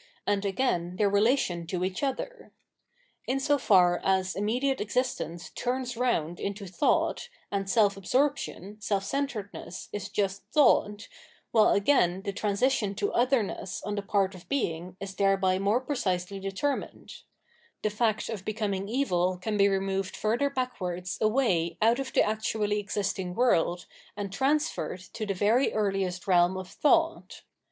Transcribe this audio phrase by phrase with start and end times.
[0.25, 2.51] and again their relation to each other.
[3.27, 9.89] In so far as unmediate existence turns round into thought, and seK absorption, self centredness,
[9.93, 11.07] is just thought,
[11.51, 15.79] while again the transi tion to otherness on the part of Being is thereby more
[15.79, 17.17] precisely determined,—
[17.83, 22.79] ^the fact of becoming evil can be removed iurther backwards away out of the actually
[22.79, 23.85] existing world
[24.17, 27.43] and transferred to the very earhest realm of thought.